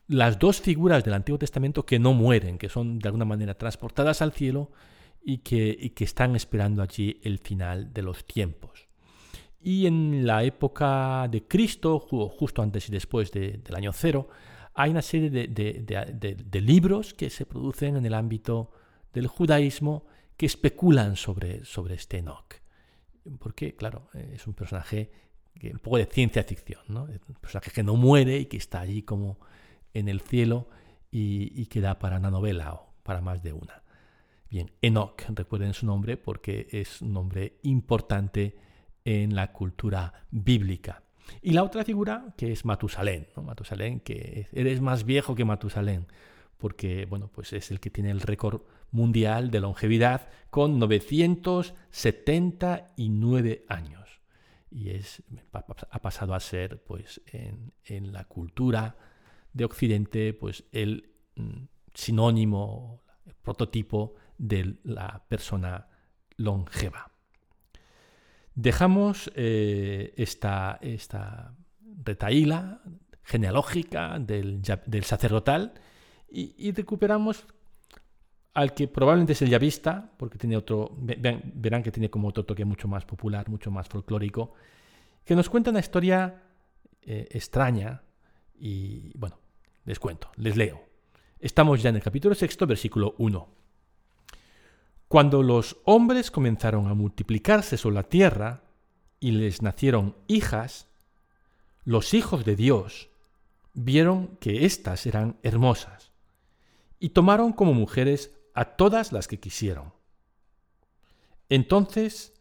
las 0.09 0.39
dos 0.39 0.61
figuras 0.61 1.05
del 1.05 1.15
Antiguo 1.15 1.39
Testamento 1.39 1.87
que 1.87 1.99
no 1.99 2.13
mueren, 2.13 2.59
que 2.59 2.69
son 2.69 2.99
de 2.99 3.09
alguna 3.09 3.25
manera 3.25 3.55
transportadas 3.55 4.23
al 4.23 4.33
cielo 4.33 4.71
y 5.23 5.39
que, 5.39 5.77
y 5.79 5.91
que 5.91 6.05
están 6.05 6.37
esperando 6.37 6.83
allí 6.83 7.21
el 7.23 7.39
final 7.39 7.93
de 7.93 8.03
los 8.03 8.25
tiempos. 8.25 8.87
Y 9.61 9.87
en 9.87 10.27
la 10.27 10.45
época 10.45 11.27
de 11.29 11.43
Cristo, 11.43 11.99
justo 11.99 12.63
antes 12.63 12.89
y 12.89 12.93
después 12.93 13.33
del 13.33 13.75
año 13.75 13.93
cero, 13.93 14.29
hay 14.75 14.91
una 14.91 15.03
serie 15.03 15.31
de, 15.31 16.61
libros 16.61 17.15
que 17.15 17.31
se 17.31 17.47
producen 17.47 17.97
en 17.97 18.07
el 18.07 18.15
ámbito 18.15 18.71
del 19.13 19.27
judaísmo 19.27 20.05
que 20.37 20.47
especulan 20.47 21.17
sobre, 21.17 21.65
sobre 21.65 21.95
este 21.95 22.19
Enoch. 22.19 22.55
Porque, 23.39 23.75
claro, 23.75 24.09
es 24.15 24.47
un 24.47 24.55
personaje 24.55 25.11
un 25.63 25.79
poco 25.79 25.97
de 25.97 26.07
ciencia 26.07 26.45
ficción, 26.45 26.83
¿no? 26.89 27.05
un 27.05 27.35
personaje 27.41 27.71
que 27.71 27.83
no 27.83 27.97
muere 27.97 28.39
y 28.39 28.47
que 28.47 28.59
está 28.59 28.81
allí 28.81 29.03
como 29.03 29.39
en 29.95 30.09
el 30.09 30.21
cielo 30.21 30.69
y, 31.11 31.51
y 31.61 31.67
que 31.67 31.81
da 31.81 31.99
para 31.99 32.19
una 32.19 32.31
novela 32.31 32.75
o 32.75 32.93
para 33.03 33.21
más 33.21 33.43
de 33.43 33.53
una. 33.53 33.83
Bien, 34.51 34.71
Enoch, 34.83 35.23
recuerden 35.31 35.75
su 35.75 35.87
nombre 35.87 36.17
porque 36.17 36.69
es 36.71 37.03
un 37.03 37.13
nombre 37.13 37.59
importante 37.63 38.57
en 39.05 39.35
la 39.35 39.53
cultura 39.53 40.27
bíblica. 40.31 41.03
Y 41.43 41.53
la 41.53 41.65
otra 41.65 41.85
figura 41.85 42.35
que 42.37 42.53
es 42.53 42.65
Matusalén, 42.65 43.29
¿no? 43.37 43.43
Matusalén, 43.43 44.01
que 44.01 44.49
eres 44.53 44.81
más 44.81 45.05
viejo 45.05 45.35
que 45.35 45.45
Matusalén, 45.45 46.07
porque 46.59 47.07
bueno, 47.07 47.29
pues 47.33 47.53
es 47.53 47.71
el 47.71 47.81
que 47.81 47.91
tiene 47.91 48.11
el 48.11 48.21
récord 48.21 48.63
mundial 48.91 49.51
de 49.51 49.61
longevidad 49.61 50.29
con 50.51 50.79
979 50.79 53.65
años. 53.69 54.21
Y 54.71 54.91
es, 54.91 55.23
ha 55.53 56.01
pasado 56.01 56.35
a 56.35 56.41
ser, 56.41 56.83
pues, 56.83 57.23
en, 57.27 57.73
en 57.85 58.13
la 58.13 58.25
cultura 58.25 58.97
de 59.53 59.65
Occidente, 59.65 60.35
pues, 60.35 60.65
el 60.73 61.13
mm, 61.37 61.67
sinónimo, 61.95 63.05
el 63.25 63.35
prototipo 63.35 64.17
de 64.39 64.77
la 64.85 65.25
persona 65.29 65.89
longeva. 66.37 67.11
Dejamos 68.55 69.31
eh, 69.35 70.15
esta, 70.17 70.79
esta 70.81 71.55
retaíla 72.03 72.81
genealógica 73.23 74.19
del, 74.19 74.63
sacerdotal 75.05 75.75
y, 76.29 76.73
recuperamos 76.73 77.47
al 78.57 78.73
que 78.73 78.89
probablemente 78.89 79.35
es 79.35 79.43
el 79.43 79.51
yavista, 79.51 80.11
porque 80.17 80.39
tiene 80.39 80.57
otro, 80.57 80.91
verán 80.97 81.83
que 81.83 81.93
tiene 81.93 82.09
como 82.09 82.29
otro 82.29 82.47
toque 82.47 82.65
mucho 82.65 82.89
más 82.89 83.05
popular, 83.05 83.51
mucho 83.51 83.71
más 83.71 83.87
folclórico, 83.87 84.55
que 85.27 85.37
nos 85.37 85.51
cuenta 85.51 85.69
una 85.69 85.81
historia 85.81 86.43
eh, 87.03 87.29
extraña 87.33 88.01
y, 88.59 89.13
bueno, 89.19 89.39
les 89.85 90.01
cuento, 90.01 90.31
les 90.37 90.57
leo. 90.57 90.81
Estamos 91.39 91.83
ya 91.83 91.91
en 91.91 91.97
el 91.97 92.03
capítulo 92.03 92.35
sexto, 92.35 92.67
versículo 92.67 93.15
1. 93.19 93.47
Cuando 95.07 95.43
los 95.43 95.77
hombres 95.85 96.31
comenzaron 96.31 96.89
a 96.89 96.95
multiplicarse 96.95 97.77
sobre 97.77 97.97
la 97.97 98.05
tierra 98.05 98.63
y 99.21 99.33
les 99.33 99.61
nacieron 99.61 100.17
hijas, 100.29 100.89
los 101.85 102.15
hijos 102.15 102.47
de 102.47 102.57
Dios 102.57 103.11
vieron 103.75 104.39
que 104.41 104.65
éstas 104.65 105.05
eran 105.05 105.37
hermosas 105.43 106.11
y 106.99 107.11
tomaron 107.11 107.53
como 107.53 107.75
mujeres 107.75 108.36
a 108.57 108.65
todas 108.77 109.13
las 109.13 109.29
que 109.29 109.39
quisieron. 109.39 109.93
Entonces 111.49 112.35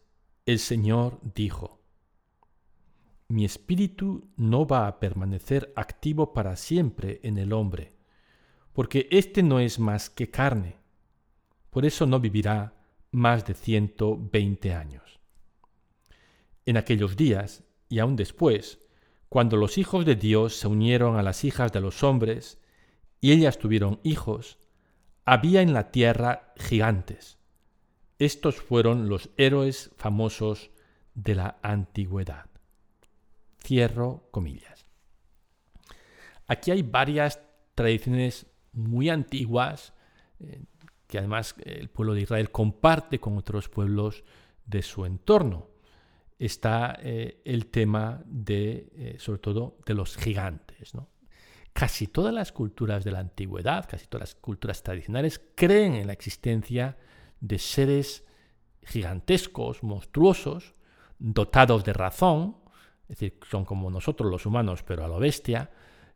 el 0.46 0.58
Señor 0.58 1.20
dijo, 1.22 1.80
Mi 3.28 3.44
espíritu 3.44 4.28
no 4.36 4.66
va 4.66 4.88
a 4.88 4.98
permanecer 4.98 5.72
activo 5.76 6.32
para 6.32 6.56
siempre 6.56 7.20
en 7.22 7.38
el 7.38 7.52
hombre, 7.52 7.92
porque 8.72 9.06
éste 9.12 9.44
no 9.44 9.60
es 9.60 9.78
más 9.78 10.10
que 10.10 10.30
carne 10.30 10.76
por 11.76 11.84
eso 11.84 12.06
no 12.06 12.20
vivirá 12.20 12.72
más 13.10 13.44
de 13.44 13.52
ciento 13.52 14.18
veinte 14.32 14.72
años. 14.72 15.20
En 16.64 16.78
aquellos 16.78 17.18
días, 17.18 17.64
y 17.90 17.98
aún 17.98 18.16
después, 18.16 18.78
cuando 19.28 19.58
los 19.58 19.76
hijos 19.76 20.06
de 20.06 20.16
Dios 20.16 20.56
se 20.56 20.68
unieron 20.68 21.18
a 21.18 21.22
las 21.22 21.44
hijas 21.44 21.72
de 21.72 21.82
los 21.82 22.02
hombres, 22.02 22.62
y 23.20 23.32
ellas 23.32 23.58
tuvieron 23.58 24.00
hijos, 24.04 24.56
había 25.26 25.60
en 25.60 25.72
la 25.72 25.90
tierra 25.90 26.54
gigantes. 26.56 27.38
Estos 28.18 28.56
fueron 28.56 29.08
los 29.08 29.28
héroes 29.36 29.90
famosos 29.96 30.70
de 31.14 31.34
la 31.34 31.58
antigüedad. 31.62 32.46
Cierro 33.62 34.28
comillas. 34.30 34.86
Aquí 36.46 36.70
hay 36.70 36.82
varias 36.82 37.42
tradiciones 37.74 38.46
muy 38.72 39.10
antiguas, 39.10 39.92
eh, 40.38 40.62
que 41.08 41.18
además 41.18 41.56
el 41.64 41.88
pueblo 41.88 42.14
de 42.14 42.22
Israel 42.22 42.50
comparte 42.52 43.18
con 43.18 43.36
otros 43.36 43.68
pueblos 43.68 44.22
de 44.64 44.82
su 44.82 45.04
entorno. 45.04 45.70
Está 46.38 46.96
eh, 47.00 47.42
el 47.44 47.66
tema 47.66 48.22
de, 48.26 48.92
eh, 48.92 49.16
sobre 49.18 49.40
todo, 49.40 49.78
de 49.84 49.94
los 49.94 50.16
gigantes. 50.16 50.92
Casi 51.76 52.06
todas 52.06 52.32
las 52.32 52.52
culturas 52.52 53.04
de 53.04 53.10
la 53.10 53.18
antigüedad, 53.18 53.86
casi 53.86 54.06
todas 54.06 54.30
las 54.30 54.34
culturas 54.34 54.82
tradicionales, 54.82 55.38
creen 55.54 55.94
en 55.94 56.06
la 56.06 56.14
existencia 56.14 56.96
de 57.38 57.58
seres 57.58 58.24
gigantescos, 58.82 59.82
monstruosos, 59.82 60.74
dotados 61.18 61.84
de 61.84 61.92
razón, 61.92 62.56
es 63.02 63.18
decir, 63.18 63.38
son 63.50 63.66
como 63.66 63.90
nosotros 63.90 64.30
los 64.30 64.46
humanos, 64.46 64.82
pero 64.84 65.04
a 65.04 65.08
lo 65.08 65.18
bestia, 65.18 65.70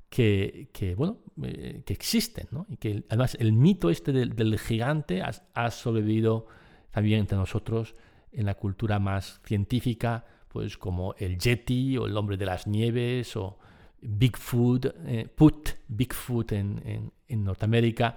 que, 0.09 0.95
bueno, 0.97 1.19
eh, 1.43 1.83
que 1.85 1.93
existen, 1.93 2.49
¿no? 2.53 2.65
Y 2.71 2.79
que 2.79 3.05
además 3.11 3.37
el 3.39 3.53
mito 3.53 3.91
este 3.91 4.13
del, 4.13 4.59
gigante 4.59 5.23
ha, 5.23 5.71
sobrevivido 5.71 6.47
también 6.91 7.21
entre 7.21 7.37
nosotros 7.37 7.95
en 8.33 8.47
la 8.47 8.55
cultura 8.55 8.99
más 8.99 9.43
científica, 9.45 10.25
pues 10.49 10.79
como 10.79 11.15
el 11.19 11.39
Yeti 11.39 11.99
o 11.99 12.07
el 12.07 12.17
hombre 12.17 12.39
de 12.39 12.47
las 12.47 12.67
nieves 12.67 13.37
o 13.37 13.59
Bigfoot, 14.03 14.87
eh, 15.07 15.29
Put, 15.35 15.71
Bigfoot 15.89 16.53
en, 16.53 17.13
Norteamérica, 17.29 18.17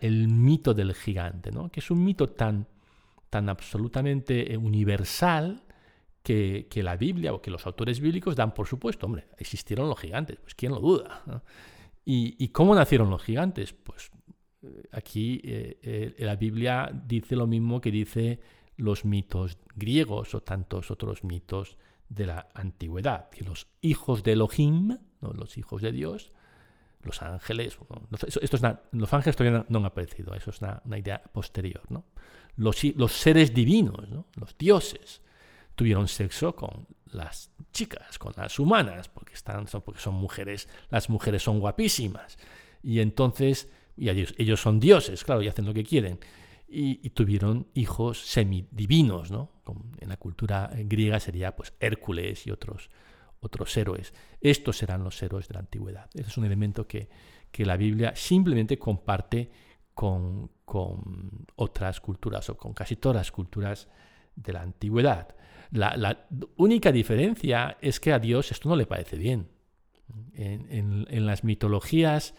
el 0.00 0.28
mito 0.28 0.74
del 0.74 0.94
gigante, 0.94 1.50
¿no? 1.50 1.70
que 1.70 1.80
es 1.80 1.90
un 1.90 2.04
mito 2.04 2.28
tan, 2.28 2.66
tan 3.30 3.48
absolutamente 3.48 4.52
eh, 4.52 4.56
universal 4.56 5.62
que, 6.22 6.68
la 6.76 6.96
Biblia 6.96 7.34
o 7.34 7.42
que 7.42 7.50
los 7.50 7.66
autores 7.66 8.00
bíblicos 8.00 8.36
dan 8.36 8.54
por 8.54 8.66
supuesto, 8.66 9.06
hombre, 9.06 9.26
existieron 9.36 9.88
los 9.88 9.98
gigantes, 9.98 10.38
pues 10.40 10.54
quién 10.54 10.72
lo 10.72 10.80
duda. 10.80 11.42
¿Y, 12.04 12.48
cómo 12.48 12.74
nacieron 12.74 13.10
los 13.10 13.22
gigantes? 13.22 13.72
Pues 13.72 14.10
eh, 14.62 14.82
aquí 14.92 15.42
la 16.18 16.36
Biblia 16.36 16.90
dice 17.06 17.36
lo 17.36 17.46
mismo 17.46 17.80
que 17.80 17.90
dice 17.90 18.40
los 18.76 19.04
mitos 19.04 19.58
griegos 19.74 20.34
o 20.34 20.40
tantos 20.42 20.90
otros 20.90 21.24
mitos 21.24 21.76
de 22.08 22.26
la 22.26 22.48
antigüedad, 22.54 23.30
que 23.30 23.44
los 23.44 23.66
hijos 23.80 24.22
de 24.22 24.32
Elohim, 24.32 24.98
los 25.20 25.56
hijos 25.58 25.82
de 25.82 25.92
Dios, 25.92 26.32
los 27.02 27.22
ángeles, 27.22 27.78
esto, 28.40 28.78
los 28.92 29.12
ángeles 29.12 29.36
todavía 29.36 29.66
no, 29.68 29.78
han 29.78 29.84
aparecido, 29.84 30.34
eso 30.34 30.50
es 30.50 30.60
una, 30.60 30.98
idea 30.98 31.22
posterior. 31.22 31.82
¿no? 31.90 32.04
Los, 32.56 32.82
los, 32.96 33.12
seres 33.12 33.52
divinos, 33.52 34.08
los 34.36 34.56
dioses, 34.56 35.22
tuvieron 35.74 36.08
sexo 36.08 36.54
con 36.54 36.86
las 37.06 37.50
chicas, 37.72 38.18
con 38.18 38.32
las 38.36 38.58
humanas, 38.58 39.08
porque, 39.08 39.34
están, 39.34 39.66
son, 39.66 39.82
porque 39.82 40.00
son 40.00 40.14
mujeres, 40.14 40.68
las 40.90 41.10
mujeres 41.10 41.42
son 41.42 41.60
guapísimas. 41.60 42.38
Y 42.82 43.00
entonces, 43.00 43.68
y 43.96 44.08
ellos, 44.08 44.34
ellos 44.38 44.60
son 44.60 44.78
dioses, 44.80 45.24
claro, 45.24 45.42
y 45.42 45.48
hacen 45.48 45.66
lo 45.66 45.74
que 45.74 45.84
quieren 45.84 46.18
y, 46.74 47.10
tuvieron 47.10 47.68
hijos 47.74 48.18
semidivinos, 48.26 49.30
¿no? 49.30 49.50
En 49.98 50.08
la 50.08 50.16
cultura 50.16 50.70
griega 50.74 51.20
sería 51.20 51.54
pues 51.56 51.74
Hércules 51.80 52.46
y 52.46 52.50
otros, 52.50 52.90
otros 53.40 53.76
héroes. 53.76 54.12
Estos 54.40 54.78
serán 54.78 55.04
los 55.04 55.22
héroes 55.22 55.48
de 55.48 55.54
la 55.54 55.60
antigüedad. 55.60 56.10
Ese 56.14 56.28
es 56.28 56.36
un 56.36 56.44
elemento 56.44 56.86
que, 56.86 57.08
que 57.50 57.64
la 57.64 57.76
Biblia 57.76 58.12
simplemente 58.14 58.78
comparte 58.78 59.50
con, 59.94 60.50
con, 60.64 61.46
otras 61.56 62.00
culturas 62.00 62.50
o 62.50 62.56
con 62.56 62.74
casi 62.74 62.96
todas 62.96 63.16
las 63.16 63.32
culturas 63.32 63.88
de 64.34 64.52
la 64.52 64.62
antigüedad. 64.62 65.34
La, 65.70 65.96
la 65.96 66.26
única 66.56 66.92
diferencia 66.92 67.78
es 67.80 68.00
que 68.00 68.12
a 68.12 68.18
Dios 68.18 68.50
esto 68.50 68.68
no 68.68 68.76
le 68.76 68.86
parece 68.86 69.16
bien. 69.16 69.48
En, 70.34 70.66
en, 70.70 71.06
en 71.08 71.26
las 71.26 71.44
mitologías 71.44 72.34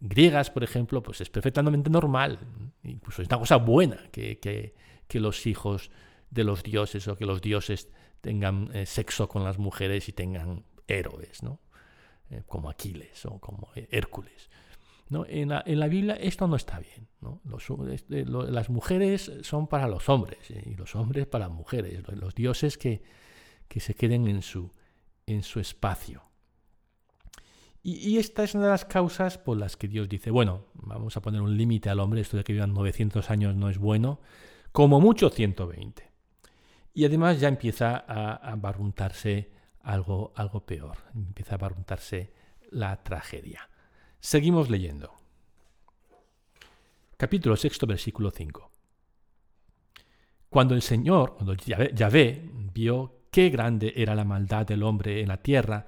griegas, 0.00 0.50
por 0.50 0.64
ejemplo, 0.64 1.02
pues 1.02 1.20
es 1.20 1.30
perfectamente 1.30 1.90
normal, 1.90 2.38
incluso 2.82 3.22
es 3.22 3.28
una 3.28 3.38
cosa 3.38 3.56
buena 3.56 3.98
que, 4.10 4.38
que, 4.38 4.74
los 5.20 5.46
hijos 5.46 5.90
de 6.30 6.44
los 6.44 6.62
dioses 6.62 7.08
o 7.08 7.16
que 7.16 7.26
los 7.26 7.40
dioses 7.40 7.90
tengan 8.20 8.70
eh, 8.74 8.86
sexo 8.86 9.28
con 9.28 9.44
las 9.44 9.58
mujeres 9.58 10.08
y 10.08 10.12
tengan 10.12 10.64
héroes, 10.86 11.42
¿no? 11.42 11.60
Eh, 12.30 12.42
como 12.46 12.68
Aquiles 12.68 13.24
o 13.26 13.38
como 13.38 13.70
Hércules. 13.74 14.50
¿no? 15.08 15.24
En, 15.26 15.48
la, 15.48 15.62
en, 15.64 15.80
la, 15.80 15.88
Biblia 15.88 16.14
esto 16.14 16.46
no 16.46 16.56
está 16.56 16.78
bien. 16.78 17.08
¿no? 17.20 17.40
Este, 17.90 18.26
las 18.26 18.68
mujeres 18.68 19.32
son 19.42 19.66
para 19.66 19.88
los 19.88 20.08
hombres 20.10 20.50
y 20.50 20.74
los 20.74 20.94
hombres 20.94 21.26
para 21.26 21.48
mujeres. 21.48 22.02
Los 22.08 22.34
dioses 22.34 22.76
que, 22.76 23.02
que 23.68 23.80
se 23.80 23.94
queden 23.94 24.28
en 24.28 24.42
su, 24.42 24.70
en 25.26 25.42
su 25.42 25.60
espacio. 25.60 26.22
Y, 27.82 28.18
esta 28.18 28.44
es 28.44 28.54
una 28.54 28.64
de 28.64 28.70
las 28.70 28.84
causas 28.84 29.38
por 29.38 29.56
las 29.56 29.76
que 29.76 29.88
Dios 29.88 30.08
dice, 30.08 30.30
bueno, 30.30 30.66
vamos 30.74 31.16
a 31.16 31.22
poner 31.22 31.40
un 31.40 31.56
límite 31.56 31.88
al 31.88 32.00
hombre, 32.00 32.20
esto 32.20 32.36
de 32.36 32.44
que 32.44 32.52
vivan 32.52 32.74
900 32.74 33.30
años 33.30 33.54
no 33.54 33.70
es 33.70 33.78
bueno, 33.78 34.20
como 34.72 35.00
mucho 35.00 35.30
120. 35.30 36.07
Y 36.94 37.04
además 37.04 37.40
ya 37.40 37.48
empieza 37.48 37.96
a, 37.96 38.54
barruntarse 38.56 39.50
algo, 39.80 40.32
algo 40.34 40.64
peor, 40.64 40.96
empieza 41.14 41.54
a 41.54 41.58
barruntarse 41.58 42.32
la 42.70 43.02
tragedia. 43.02 43.68
Seguimos 44.20 44.68
leyendo. 44.68 45.12
Capítulo 47.16 47.56
6, 47.56 47.78
versículo 47.86 48.30
5. 48.30 48.70
Cuando 50.48 50.74
el 50.74 50.82
Señor, 50.82 51.34
cuando 51.34 51.54
Yahvé, 51.54 52.50
vio 52.72 53.22
qué 53.30 53.50
grande 53.50 53.92
era 53.96 54.14
la 54.14 54.24
maldad 54.24 54.66
del 54.66 54.82
hombre 54.82 55.20
en 55.20 55.28
la 55.28 55.42
tierra, 55.42 55.86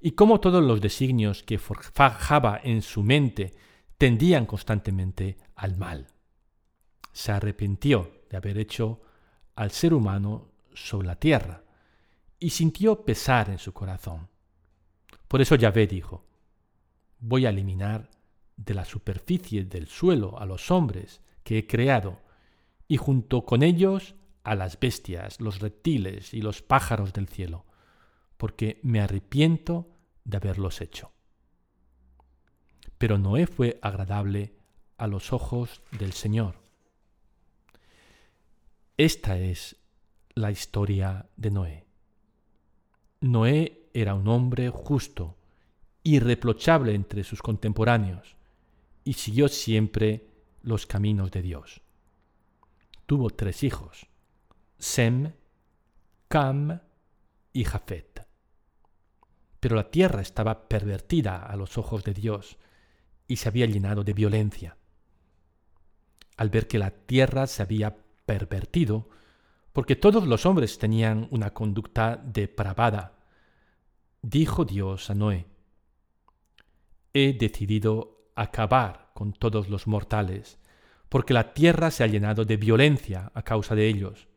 y 0.00 0.12
cómo 0.12 0.40
todos 0.40 0.62
los 0.62 0.80
designios 0.80 1.42
que 1.42 1.58
forjaba 1.58 2.60
en 2.62 2.82
su 2.82 3.02
mente 3.02 3.54
tendían 3.96 4.46
constantemente 4.46 5.38
al 5.54 5.76
mal. 5.76 6.08
Se 7.12 7.30
arrepintió 7.30 8.22
de 8.28 8.36
haber 8.36 8.58
hecho 8.58 9.00
al 9.54 9.70
ser 9.70 9.94
humano 9.94 10.50
sobre 10.74 11.06
la 11.06 11.16
tierra 11.16 11.62
y 12.38 12.50
sintió 12.50 13.04
pesar 13.04 13.50
en 13.50 13.58
su 13.58 13.72
corazón. 13.72 14.28
Por 15.28 15.40
eso 15.40 15.54
Yahvé 15.54 15.86
dijo, 15.86 16.24
voy 17.18 17.46
a 17.46 17.50
eliminar 17.50 18.10
de 18.56 18.74
la 18.74 18.84
superficie 18.84 19.64
del 19.64 19.86
suelo 19.86 20.38
a 20.38 20.46
los 20.46 20.70
hombres 20.70 21.20
que 21.44 21.58
he 21.58 21.66
creado, 21.66 22.20
y 22.88 22.96
junto 22.96 23.44
con 23.44 23.62
ellos 23.62 24.14
a 24.44 24.54
las 24.54 24.78
bestias, 24.78 25.40
los 25.40 25.60
reptiles 25.60 26.34
y 26.34 26.42
los 26.42 26.62
pájaros 26.62 27.12
del 27.12 27.28
cielo, 27.28 27.64
porque 28.36 28.80
me 28.82 29.00
arrepiento 29.00 29.88
de 30.24 30.36
haberlos 30.36 30.80
hecho. 30.80 31.12
Pero 32.98 33.18
Noé 33.18 33.46
fue 33.46 33.78
agradable 33.82 34.54
a 34.98 35.06
los 35.06 35.32
ojos 35.32 35.82
del 35.98 36.12
Señor. 36.12 36.61
Esta 39.02 39.36
es 39.36 39.74
la 40.36 40.52
historia 40.52 41.28
de 41.36 41.50
Noé. 41.50 41.86
Noé 43.20 43.88
era 43.92 44.14
un 44.14 44.28
hombre 44.28 44.70
justo, 44.70 45.36
irreprochable 46.04 46.94
entre 46.94 47.24
sus 47.24 47.42
contemporáneos, 47.42 48.36
y 49.02 49.14
siguió 49.14 49.48
siempre 49.48 50.28
los 50.62 50.86
caminos 50.86 51.32
de 51.32 51.42
Dios. 51.42 51.80
Tuvo 53.04 53.30
tres 53.30 53.64
hijos, 53.64 54.06
Sem, 54.78 55.32
Cam 56.28 56.80
y 57.52 57.64
Jafet. 57.64 58.24
Pero 59.58 59.74
la 59.74 59.90
tierra 59.90 60.22
estaba 60.22 60.68
pervertida 60.68 61.44
a 61.44 61.56
los 61.56 61.76
ojos 61.76 62.04
de 62.04 62.14
Dios 62.14 62.56
y 63.26 63.34
se 63.34 63.48
había 63.48 63.66
llenado 63.66 64.04
de 64.04 64.12
violencia. 64.12 64.76
Al 66.36 66.50
ver 66.50 66.68
que 66.68 66.78
la 66.78 66.92
tierra 66.92 67.48
se 67.48 67.62
había 67.62 68.01
pervertido, 68.32 69.08
porque 69.72 69.96
todos 69.96 70.26
los 70.26 70.46
hombres 70.46 70.78
tenían 70.78 71.28
una 71.30 71.50
conducta 71.52 72.16
depravada, 72.16 73.18
dijo 74.22 74.64
Dios 74.64 75.10
a 75.10 75.14
Noé, 75.14 75.46
He 77.14 77.34
decidido 77.34 78.30
acabar 78.34 79.10
con 79.14 79.32
todos 79.32 79.68
los 79.68 79.86
mortales, 79.86 80.58
porque 81.08 81.34
la 81.34 81.52
tierra 81.52 81.90
se 81.90 82.04
ha 82.04 82.06
llenado 82.06 82.44
de 82.44 82.56
violencia 82.56 83.30
a 83.34 83.42
causa 83.42 83.74
de 83.74 83.86
ellos. 83.86 84.28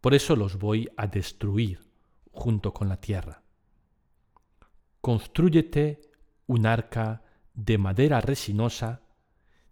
Por 0.00 0.12
eso 0.12 0.36
los 0.36 0.58
voy 0.58 0.90
a 0.98 1.06
destruir 1.06 1.80
junto 2.30 2.74
con 2.74 2.88
la 2.88 3.00
tierra 3.00 3.44
construyete 5.04 6.00
un 6.46 6.64
arca 6.64 7.24
de 7.52 7.76
madera 7.76 8.22
resinosa, 8.22 9.02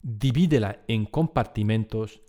divídela 0.02 0.84
en 0.88 1.06
compartimentos 1.06 2.20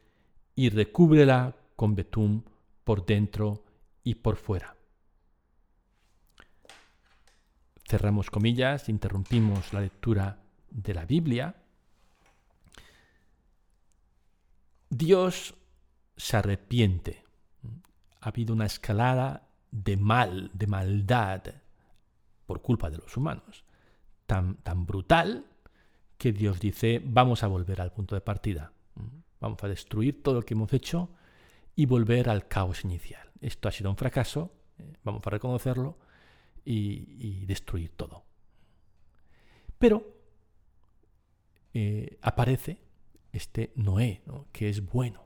y 0.56 0.70
recúbrela 0.70 1.56
con 1.76 1.96
betún 1.96 2.46
por 2.84 3.06
dentro 3.06 3.64
y 4.04 4.16
por 4.16 4.36
fuera. 4.36 4.76
Cerramos 7.86 8.30
comillas, 8.30 8.90
interrumpimos 8.90 9.74
la 9.74 9.82
lectura 9.82 10.40
de 10.70 10.94
la 10.94 11.06
Biblia. 11.06 11.56
Dios 14.90 15.56
se 16.16 16.38
arrepiente. 16.38 17.24
Ha 18.22 18.30
habido 18.30 18.54
una 18.54 18.66
escalada 18.66 19.48
de 19.72 19.98
mal, 19.98 20.52
de 20.54 20.68
maldad, 20.68 21.44
por 22.46 22.62
culpa 22.62 22.90
de 22.90 22.98
los 22.98 23.18
humanos, 23.18 23.64
tan, 24.26 24.56
tan 24.58 24.86
brutal 24.86 25.46
que 26.18 26.32
Dios 26.32 26.60
dice, 26.60 27.02
vamos 27.04 27.44
a 27.44 27.48
volver 27.48 27.82
al 27.82 27.92
punto 27.92 28.16
de 28.16 28.22
partida, 28.22 28.72
vamos 29.44 29.62
a 29.62 29.68
destruir 29.68 30.24
todo 30.24 30.36
lo 30.36 30.42
que 30.44 30.54
hemos 30.54 30.72
hecho 30.72 31.10
y 31.76 31.86
volver 31.86 32.30
al 32.30 32.48
caos 32.48 32.86
inicial. 32.86 33.30
Esto 33.42 33.68
ha 33.68 33.74
sido 33.74 33.90
un 33.90 33.98
fracaso, 33.98 34.54
eh, 34.78 34.94
vamos 35.04 35.22
a 35.28 35.30
reconocerlo 35.30 36.00
y, 36.64 37.46
destruir 37.46 37.92
todo. 37.92 38.24
Pero 39.78 40.16
eh, 41.74 42.18
aparece 42.22 42.80
este 43.34 43.74
Noé, 43.76 44.24
que 44.54 44.70
es 44.70 44.86
bueno. 44.86 45.26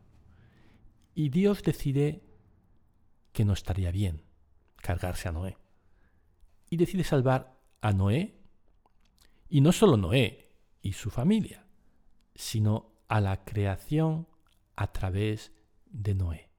Y 1.14 1.30
Dios 1.30 1.62
decide 1.62 2.24
que 3.34 3.46
no 3.46 3.54
estaría 3.54 3.92
bien 3.92 4.24
cargarse 4.78 5.30
a 5.30 5.32
Noé 5.32 5.58
y 6.72 6.78
decide 6.78 7.04
salvar 7.04 7.56
a 7.82 7.94
Noé, 7.94 8.36
y 9.48 9.62
no 9.62 9.72
solo 9.72 9.96
Noé 9.96 10.50
y 10.82 10.94
su 10.94 11.12
familia, 11.12 11.68
sino 12.34 12.97
a 13.08 13.22
la 13.22 13.44
creación 13.44 14.28
a 14.76 14.92
través 14.92 15.52
de 15.86 16.16
Noé. 16.16 16.50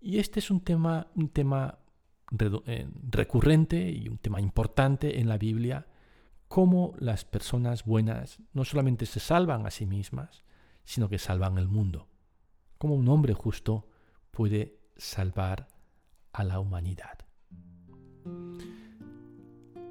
Y 0.00 0.18
este 0.18 0.40
es 0.40 0.50
un 0.50 0.60
tema, 0.60 1.08
un 1.14 1.28
tema 1.28 1.78
eh, 2.66 2.86
recurrente 3.10 3.90
y 3.90 4.08
un 4.08 4.18
tema 4.18 4.40
importante 4.40 5.18
en 5.18 5.28
la 5.28 5.38
Biblia, 5.38 5.86
cómo 6.46 6.94
las 6.98 7.24
personas 7.24 7.84
buenas 7.84 8.38
no 8.52 8.64
solamente 8.64 9.06
se 9.06 9.20
salvan 9.20 9.66
a 9.66 9.70
sí 9.70 9.86
mismas, 9.86 10.44
sino 10.84 11.08
que 11.08 11.18
salvan 11.18 11.58
el 11.58 11.68
mundo. 11.68 12.08
Cómo 12.78 12.94
un 12.94 13.08
hombre 13.08 13.34
justo 13.34 13.88
puede 14.30 14.78
salvar 14.96 15.68
a 16.32 16.44
la 16.44 16.60
humanidad. 16.60 17.18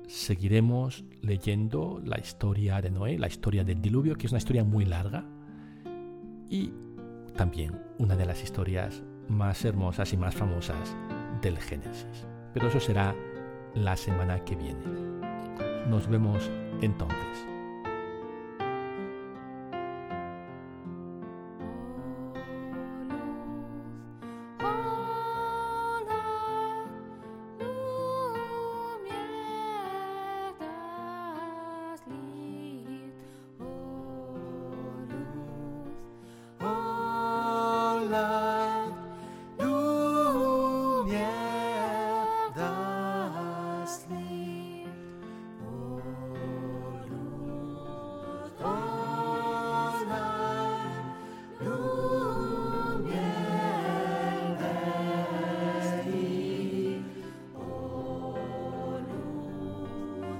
Seguiremos 0.08 1.04
leyendo 1.22 2.02
la 2.04 2.18
historia 2.18 2.82
de 2.82 2.90
Noé, 2.90 3.20
la 3.20 3.28
historia 3.28 3.64
del 3.64 3.82
diluvio, 3.82 4.16
que 4.16 4.28
es 4.28 4.32
una 4.32 4.40
historia 4.40 4.64
muy 4.64 4.86
larga, 4.86 5.26
y 6.50 6.72
también 7.36 7.82
una 8.00 8.16
de 8.16 8.26
las 8.26 8.42
historias 8.42 9.04
más 9.28 9.66
hermosas 9.66 10.14
y 10.14 10.18
más 10.18 10.34
famosas 10.34 10.96
del 11.42 11.58
Génesis. 11.58 12.26
Pero 12.54 12.70
eso 12.70 12.80
será 12.80 13.14
la 13.76 13.98
semana 13.98 14.44
que 14.46 14.56
viene. 14.56 14.80
Nos 15.90 16.08
vemos 16.08 16.50
entonces. 16.82 17.57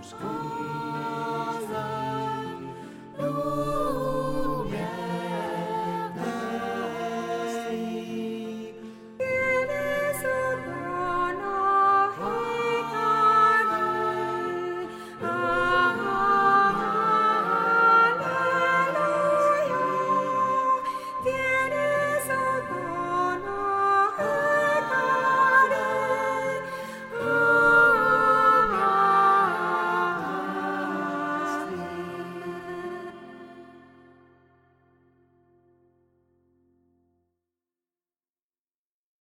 school. 0.08 0.47